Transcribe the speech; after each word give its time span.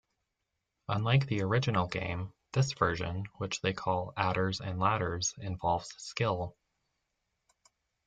Unlike 0.87 1.27
the 1.27 1.43
original 1.43 1.85
game, 1.85 2.33
this 2.53 2.73
version, 2.73 3.25
which 3.37 3.61
they 3.61 3.71
call 3.71 4.13
"Adders-and-Ladders", 4.17 5.35
involves 5.37 5.89
skill. 6.03 6.55